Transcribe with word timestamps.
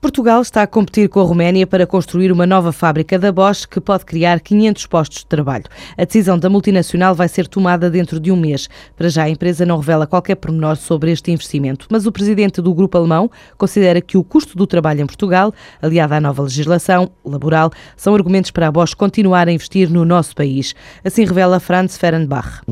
Portugal 0.00 0.40
está 0.40 0.62
a 0.62 0.66
competir 0.66 1.10
com 1.10 1.20
a 1.20 1.24
Roménia 1.24 1.66
para 1.66 1.86
construir 1.86 2.32
uma 2.32 2.46
nova 2.46 2.72
fábrica 2.72 3.18
da 3.18 3.30
Bosch 3.30 3.66
que 3.66 3.78
pode 3.78 4.06
criar 4.06 4.40
500 4.40 4.86
postos 4.86 5.18
de 5.18 5.26
trabalho. 5.26 5.64
A 5.94 6.06
decisão 6.06 6.38
da 6.38 6.48
multinacional 6.48 7.14
vai 7.14 7.28
ser 7.28 7.46
tomada 7.46 7.90
dentro 7.90 8.18
de 8.18 8.32
um 8.32 8.36
mês. 8.36 8.66
Para 8.96 9.10
já, 9.10 9.24
a 9.24 9.28
empresa 9.28 9.66
não 9.66 9.76
revela 9.76 10.06
qualquer 10.06 10.36
pormenor 10.36 10.76
sobre 10.76 11.12
este 11.12 11.30
investimento, 11.30 11.86
mas 11.90 12.06
o 12.06 12.12
presidente 12.12 12.62
do 12.62 12.72
grupo 12.72 12.96
alemão 12.96 13.30
considera 13.58 14.00
que 14.00 14.16
o 14.16 14.24
custo 14.24 14.56
do 14.56 14.66
trabalho 14.66 15.02
em 15.02 15.06
Portugal, 15.06 15.52
aliado 15.82 16.14
à 16.14 16.20
nova 16.20 16.44
legislação 16.44 17.10
laboral, 17.22 17.70
são 17.94 18.14
argumentos 18.14 18.50
para 18.50 18.68
a 18.68 18.72
Bosch 18.72 18.94
continuar 18.94 19.48
a 19.48 19.52
investir 19.52 19.90
no 19.90 20.06
nosso 20.06 20.34
país. 20.34 20.74
Assim 21.04 21.26
revela 21.26 21.60
Franz 21.60 21.98
Fehrenbach. 21.98 22.62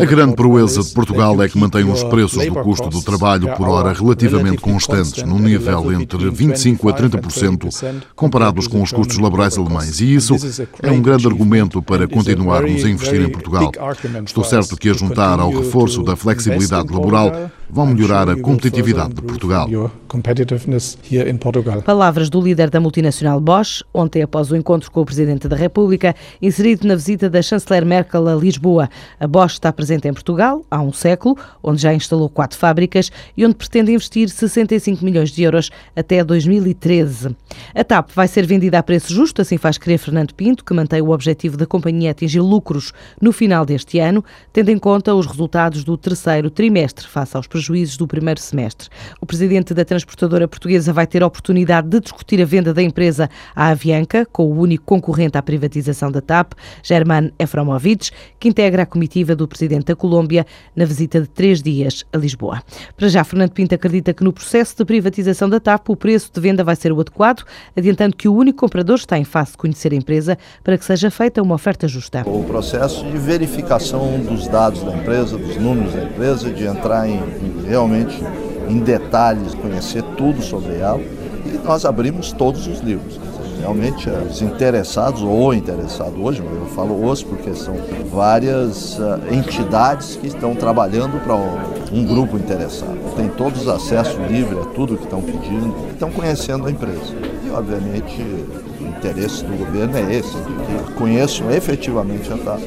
A 0.00 0.04
grande 0.04 0.36
proeza 0.36 0.80
de 0.80 0.94
Portugal 0.94 1.42
é 1.42 1.48
que 1.48 1.58
mantém 1.58 1.82
os 1.90 2.04
preços 2.04 2.46
do 2.46 2.54
custo 2.62 2.88
do 2.88 3.02
trabalho 3.02 3.52
por 3.56 3.68
hora 3.68 3.92
relativamente 3.92 4.58
constantes 4.58 5.07
num 5.26 5.38
nível 5.38 5.92
entre 5.92 6.30
25% 6.30 6.90
a 6.90 6.96
30%, 6.96 8.02
comparados 8.14 8.66
com 8.66 8.82
os 8.82 8.92
custos 8.92 9.18
laborais 9.18 9.56
alemães. 9.56 10.00
E 10.00 10.14
isso 10.14 10.36
é 10.82 10.90
um 10.90 11.00
grande 11.00 11.26
argumento 11.26 11.82
para 11.82 12.06
continuarmos 12.06 12.84
a 12.84 12.88
investir 12.88 13.20
em 13.20 13.30
Portugal. 13.30 13.72
Estou 14.24 14.44
certo 14.44 14.76
que, 14.76 14.90
a 14.90 14.92
juntar 14.92 15.38
ao 15.40 15.50
reforço 15.50 16.02
da 16.02 16.16
flexibilidade 16.16 16.92
laboral, 16.92 17.50
vão 17.70 17.86
melhorar 17.86 18.28
a 18.28 18.36
competitividade 18.36 19.14
de 19.14 19.22
Portugal. 19.22 19.68
Palavras 21.82 22.30
do 22.30 22.40
líder 22.40 22.70
da 22.70 22.80
multinacional 22.80 23.40
Bosch, 23.40 23.82
ontem 23.92 24.22
após 24.22 24.50
o 24.50 24.56
encontro 24.56 24.90
com 24.90 25.02
o 25.02 25.04
Presidente 25.04 25.46
da 25.46 25.56
República, 25.56 26.14
inserido 26.40 26.86
na 26.88 26.94
visita 26.94 27.28
da 27.28 27.42
chanceler 27.42 27.84
Merkel 27.84 28.26
a 28.26 28.34
Lisboa. 28.34 28.88
A 29.20 29.26
Bosch 29.26 29.54
está 29.54 29.72
presente 29.72 30.08
em 30.08 30.12
Portugal 30.12 30.64
há 30.70 30.80
um 30.80 30.92
século, 30.92 31.36
onde 31.62 31.82
já 31.82 31.92
instalou 31.92 32.28
quatro 32.28 32.58
fábricas 32.58 33.10
e 33.36 33.44
onde 33.44 33.54
pretende 33.54 33.92
investir 33.92 34.30
65 34.30 35.04
milhões 35.04 35.30
de 35.30 35.42
euros 35.42 35.70
até 35.94 36.24
2013. 36.24 37.36
A 37.74 37.84
TAP 37.84 38.10
vai 38.14 38.28
ser 38.28 38.46
vendida 38.46 38.78
a 38.78 38.82
preço 38.82 39.12
justo, 39.12 39.42
assim 39.42 39.58
faz 39.58 39.76
crer 39.76 39.98
Fernando 39.98 40.32
Pinto, 40.32 40.64
que 40.64 40.72
mantém 40.72 41.02
o 41.02 41.10
objetivo 41.10 41.56
da 41.56 41.66
companhia 41.66 42.12
atingir 42.12 42.40
lucros 42.40 42.92
no 43.20 43.32
final 43.32 43.66
deste 43.66 43.98
ano, 43.98 44.24
tendo 44.52 44.70
em 44.70 44.78
conta 44.78 45.14
os 45.14 45.26
resultados 45.26 45.84
do 45.84 45.96
terceiro 45.96 46.50
trimestre, 46.50 47.06
face 47.06 47.36
aos 47.36 47.46
prejuízos 47.58 47.96
do 47.96 48.06
primeiro 48.06 48.40
semestre. 48.40 48.88
O 49.20 49.26
presidente 49.26 49.74
da 49.74 49.84
transportadora 49.84 50.46
portuguesa 50.46 50.92
vai 50.92 51.06
ter 51.06 51.22
a 51.22 51.26
oportunidade 51.26 51.88
de 51.88 52.00
discutir 52.00 52.40
a 52.40 52.44
venda 52.44 52.72
da 52.72 52.82
empresa 52.82 53.28
à 53.54 53.68
Avianca, 53.68 54.24
com 54.24 54.44
o 54.44 54.58
único 54.58 54.84
concorrente 54.84 55.36
à 55.36 55.42
privatização 55.42 56.10
da 56.10 56.20
TAP, 56.20 56.52
German 56.82 57.32
Efromovic, 57.38 58.10
que 58.38 58.48
integra 58.48 58.84
a 58.84 58.86
comitiva 58.86 59.34
do 59.34 59.48
presidente 59.48 59.86
da 59.86 59.96
Colômbia 59.96 60.46
na 60.76 60.84
visita 60.84 61.20
de 61.20 61.28
três 61.28 61.60
dias 61.60 62.04
a 62.12 62.16
Lisboa. 62.16 62.62
Para 62.96 63.08
já, 63.08 63.24
Fernando 63.24 63.50
Pinto 63.50 63.74
acredita 63.74 64.14
que 64.14 64.22
no 64.22 64.32
processo 64.32 64.76
de 64.76 64.84
privatização 64.84 65.48
da 65.48 65.58
TAP 65.58 65.88
o 65.90 65.96
preço 65.96 66.30
de 66.32 66.40
venda 66.40 66.62
vai 66.62 66.76
ser 66.76 66.92
o 66.92 67.00
adequado, 67.00 67.44
adiantando 67.76 68.16
que 68.16 68.28
o 68.28 68.34
único 68.34 68.60
comprador 68.60 68.96
está 68.96 69.18
em 69.18 69.24
fase 69.24 69.52
de 69.52 69.56
conhecer 69.56 69.92
a 69.92 69.96
empresa 69.96 70.38
para 70.62 70.78
que 70.78 70.84
seja 70.84 71.10
feita 71.10 71.42
uma 71.42 71.56
oferta 71.56 71.88
justa. 71.88 72.22
O 72.26 72.44
processo 72.44 73.04
de 73.04 73.18
verificação 73.18 74.20
dos 74.20 74.46
dados 74.46 74.82
da 74.82 74.94
empresa, 74.94 75.36
dos 75.36 75.56
números 75.56 75.92
da 75.92 76.04
empresa, 76.04 76.50
de 76.50 76.64
entrar 76.64 77.08
em 77.08 77.18
realmente 77.66 78.22
em 78.68 78.78
detalhes, 78.78 79.54
conhecer 79.54 80.02
tudo 80.16 80.42
sobre 80.42 80.78
ela. 80.78 81.00
E 81.00 81.60
nós 81.64 81.84
abrimos 81.84 82.32
todos 82.32 82.66
os 82.66 82.80
livros. 82.80 83.18
Realmente, 83.58 84.08
os 84.08 84.40
interessados, 84.40 85.22
ou 85.22 85.52
interessado 85.52 86.22
hoje, 86.22 86.40
eu 86.42 86.66
falo 86.74 87.10
os 87.10 87.22
porque 87.22 87.54
são 87.54 87.74
várias 88.10 88.98
uh, 88.98 89.18
entidades 89.30 90.16
que 90.16 90.28
estão 90.28 90.54
trabalhando 90.54 91.22
para 91.22 91.34
um, 91.34 92.04
grupo 92.04 92.36
interessado. 92.36 92.96
Tem 93.16 93.28
todos 93.28 93.62
os 93.62 93.68
acessos 93.68 94.16
livre 94.30 94.58
a 94.58 94.64
tudo 94.66 94.96
que 94.96 95.04
estão 95.04 95.20
pedindo, 95.20 95.74
estão 95.90 96.10
conhecendo 96.10 96.66
a 96.66 96.70
empresa. 96.70 97.14
E, 97.44 97.50
obviamente, 97.50 98.22
o 98.80 98.86
interesse 98.86 99.44
do 99.44 99.56
governo 99.56 99.96
é 99.96 100.14
esse, 100.14 100.32
que 100.36 100.92
conheçam 100.94 101.50
efetivamente 101.50 102.32
a 102.32 102.36
TAP, 102.36 102.60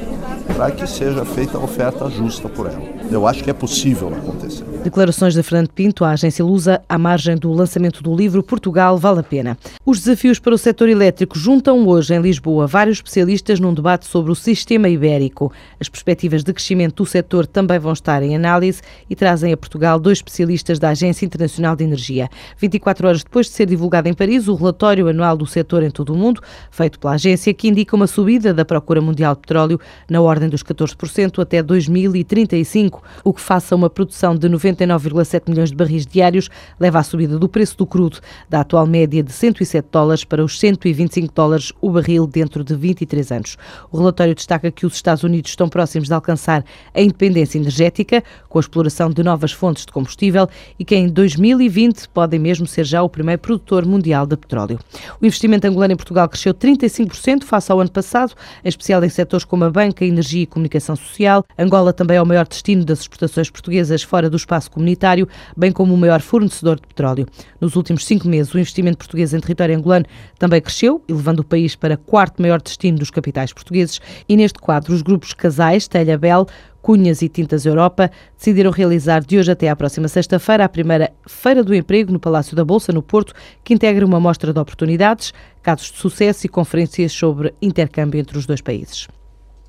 para 0.54 0.70
que 0.70 0.86
seja 0.86 1.24
feita 1.24 1.56
a 1.56 1.60
oferta 1.60 2.08
justa 2.10 2.48
por 2.48 2.66
ela. 2.66 2.82
Eu 3.10 3.26
acho 3.26 3.42
que 3.42 3.50
é 3.50 3.52
possível 3.52 4.08
acontecer. 4.08 4.64
Declarações 4.82 5.34
de 5.34 5.42
Fernando 5.42 5.68
Pinto 5.68 6.04
à 6.04 6.10
agência 6.10 6.44
Lusa 6.44 6.82
à 6.88 6.98
margem 6.98 7.36
do 7.36 7.52
lançamento 7.52 8.02
do 8.02 8.14
livro 8.14 8.42
Portugal 8.42 8.98
Vale 8.98 9.20
a 9.20 9.22
Pena. 9.22 9.56
Os 9.84 10.00
desafios 10.00 10.38
para 10.38 10.54
o 10.54 10.58
setor 10.58 10.81
elétrico 10.88 11.38
juntam 11.38 11.86
hoje 11.86 12.14
em 12.14 12.20
Lisboa 12.20 12.66
vários 12.66 12.98
especialistas 12.98 13.60
num 13.60 13.72
debate 13.72 14.06
sobre 14.06 14.32
o 14.32 14.34
sistema 14.34 14.88
ibérico. 14.88 15.52
As 15.78 15.88
perspectivas 15.88 16.42
de 16.42 16.52
crescimento 16.52 16.96
do 16.96 17.06
setor 17.06 17.46
também 17.46 17.78
vão 17.78 17.92
estar 17.92 18.22
em 18.22 18.34
análise 18.34 18.82
e 19.08 19.14
trazem 19.14 19.52
a 19.52 19.56
Portugal 19.56 20.00
dois 20.00 20.18
especialistas 20.18 20.78
da 20.78 20.88
Agência 20.88 21.24
Internacional 21.24 21.76
de 21.76 21.84
Energia. 21.84 22.28
24 22.58 23.06
horas 23.06 23.22
depois 23.22 23.46
de 23.46 23.52
ser 23.52 23.66
divulgado 23.66 24.08
em 24.08 24.14
Paris 24.14 24.48
o 24.48 24.54
relatório 24.54 25.08
anual 25.08 25.36
do 25.36 25.46
setor 25.46 25.82
em 25.82 25.90
todo 25.90 26.12
o 26.12 26.16
mundo, 26.16 26.40
feito 26.70 26.98
pela 26.98 27.14
agência, 27.14 27.54
que 27.54 27.68
indica 27.68 27.94
uma 27.94 28.06
subida 28.06 28.52
da 28.52 28.64
procura 28.64 29.00
mundial 29.00 29.34
de 29.34 29.42
petróleo 29.42 29.80
na 30.10 30.20
ordem 30.20 30.48
dos 30.48 30.62
14% 30.62 31.40
até 31.40 31.62
2035, 31.62 33.02
o 33.22 33.32
que 33.32 33.40
faça 33.40 33.76
uma 33.76 33.88
produção 33.88 34.34
de 34.34 34.48
90 34.48 34.72
99,7 34.82 35.42
milhões 35.48 35.70
de 35.70 35.76
barris 35.76 36.06
diários, 36.06 36.48
leva 36.78 36.98
à 36.98 37.02
subida 37.02 37.38
do 37.38 37.48
preço 37.48 37.76
do 37.76 37.86
crudo 37.86 38.18
da 38.48 38.60
atual 38.60 38.86
média 38.86 39.22
de 39.22 39.32
107 39.32 39.88
dólares 39.90 40.24
para 40.24 40.44
os 40.44 40.58
125 40.72 41.32
dólares 41.34 41.72
o 41.80 41.90
barril 41.90 42.26
dentro 42.26 42.64
de 42.64 42.74
23 42.74 43.32
anos. 43.32 43.56
O 43.90 43.98
relatório 43.98 44.34
destaca 44.34 44.70
que 44.70 44.86
os 44.86 44.94
Estados 44.94 45.22
Unidos 45.22 45.50
estão 45.50 45.68
próximos 45.68 46.08
de 46.08 46.14
alcançar 46.14 46.64
a 46.94 47.00
independência 47.00 47.58
energética 47.58 48.22
com 48.48 48.58
a 48.58 48.60
exploração 48.60 49.10
de 49.10 49.22
novas 49.22 49.52
fontes 49.52 49.84
de 49.84 49.92
combustível 49.92 50.48
e 50.78 50.84
que 50.84 50.94
em 50.94 51.08
2020 51.08 52.08
podem 52.08 52.38
mesmo 52.38 52.66
ser 52.66 52.84
já 52.84 53.02
o 53.02 53.08
primeiro 53.08 53.40
produtor 53.40 53.84
mundial 53.84 54.26
de 54.26 54.36
petróleo. 54.36 54.78
O 55.20 55.26
investimento 55.26 55.66
angolano 55.66 55.92
em 55.92 55.96
Portugal 55.96 56.28
cresceu 56.28 56.54
35% 56.54 57.44
face 57.44 57.70
ao 57.70 57.80
ano 57.80 57.90
passado, 57.90 58.34
em 58.64 58.68
especial 58.68 59.04
em 59.04 59.08
setores 59.08 59.44
como 59.44 59.64
a 59.64 59.70
banca, 59.70 60.04
energia 60.04 60.42
e 60.42 60.46
comunicação 60.46 60.96
social. 60.96 61.44
Angola 61.58 61.92
também 61.92 62.16
é 62.16 62.22
o 62.22 62.26
maior 62.26 62.46
destino 62.46 62.84
das 62.84 63.00
exportações 63.00 63.50
portuguesas 63.50 64.02
fora 64.02 64.30
do 64.30 64.36
espaço 64.36 64.70
comunitário, 64.70 65.28
bem 65.56 65.72
como 65.72 65.94
o 65.94 65.96
maior 65.96 66.20
fornecedor 66.20 66.76
de 66.76 66.86
petróleo. 66.86 67.26
Nos 67.60 67.76
últimos 67.76 68.06
cinco 68.06 68.28
meses, 68.28 68.52
o 68.54 68.58
investimento 68.58 68.98
português 68.98 69.34
em 69.34 69.40
território 69.40 69.76
angolano 69.76 70.06
também 70.38 70.60
cresceu, 70.62 71.02
elevando 71.08 71.42
o 71.42 71.44
país 71.44 71.76
para 71.76 71.96
quarto 71.96 72.40
maior 72.40 72.62
destino 72.62 72.98
dos 72.98 73.10
capitais 73.10 73.52
portugueses. 73.52 74.00
E 74.28 74.36
neste 74.36 74.58
quadro, 74.58 74.94
os 74.94 75.02
grupos 75.02 75.34
Casais, 75.34 75.86
Telha 75.86 76.16
Bel, 76.16 76.46
Cunhas 76.80 77.22
e 77.22 77.28
Tintas 77.28 77.66
Europa 77.66 78.10
decidiram 78.36 78.70
realizar 78.70 79.20
de 79.24 79.38
hoje 79.38 79.52
até 79.52 79.68
à 79.68 79.76
próxima 79.76 80.08
sexta-feira 80.08 80.64
a 80.64 80.68
primeira 80.68 81.12
Feira 81.26 81.62
do 81.62 81.74
Emprego 81.74 82.12
no 82.12 82.18
Palácio 82.18 82.56
da 82.56 82.64
Bolsa, 82.64 82.92
no 82.92 83.02
Porto, 83.02 83.34
que 83.62 83.74
integra 83.74 84.04
uma 84.04 84.18
mostra 84.18 84.52
de 84.52 84.58
oportunidades, 84.58 85.32
casos 85.62 85.92
de 85.92 85.98
sucesso 85.98 86.46
e 86.46 86.48
conferências 86.48 87.12
sobre 87.12 87.54
intercâmbio 87.60 88.20
entre 88.20 88.38
os 88.38 88.46
dois 88.46 88.60
países. 88.60 89.08